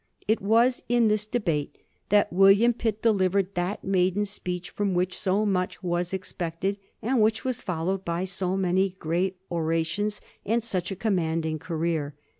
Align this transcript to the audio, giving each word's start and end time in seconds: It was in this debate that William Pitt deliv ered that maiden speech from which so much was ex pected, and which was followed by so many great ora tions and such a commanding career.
It 0.27 0.41
was 0.41 0.81
in 0.89 1.09
this 1.09 1.27
debate 1.27 1.77
that 2.09 2.33
William 2.33 2.73
Pitt 2.73 3.03
deliv 3.03 3.29
ered 3.33 3.53
that 3.53 3.83
maiden 3.83 4.25
speech 4.25 4.71
from 4.71 4.95
which 4.95 5.15
so 5.15 5.45
much 5.45 5.83
was 5.83 6.11
ex 6.11 6.33
pected, 6.33 6.79
and 7.03 7.21
which 7.21 7.45
was 7.45 7.61
followed 7.61 8.03
by 8.03 8.23
so 8.23 8.57
many 8.57 8.95
great 8.97 9.37
ora 9.51 9.83
tions 9.83 10.19
and 10.43 10.63
such 10.63 10.89
a 10.89 10.95
commanding 10.95 11.59
career. 11.59 12.15